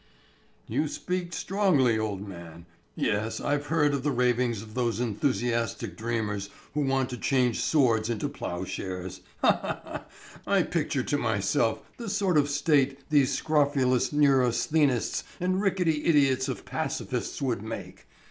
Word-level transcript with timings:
"You 0.65 0.87
speak 0.87 1.31
strongly, 1.31 1.99
old 1.99 2.27
man! 2.27 2.65
Yes, 2.95 3.39
I've 3.39 3.67
heard 3.67 3.93
of 3.93 4.01
the 4.01 4.09
ravings 4.09 4.63
of 4.63 4.73
those 4.73 4.99
enthusiastic 4.99 5.95
dreamers 5.95 6.49
who 6.73 6.79
want 6.81 7.11
to 7.11 7.17
change 7.17 7.59
swords 7.61 8.09
into 8.09 8.27
ploughshares.... 8.27 9.21
Ha 9.41 9.51
ha 9.61 9.81
ha! 9.83 10.05
I 10.47 10.63
picture 10.63 11.03
to 11.03 11.17
myself 11.19 11.83
the 11.97 12.09
sort 12.09 12.39
of 12.39 12.49
state 12.49 13.01
these 13.11 13.31
scrofulous 13.31 14.11
neurasthenists 14.11 15.23
and 15.39 15.61
rickety 15.61 16.03
idiots 16.05 16.47
of 16.49 16.65
pacifists 16.65 17.39
would 17.39 17.61
make. 17.61 18.07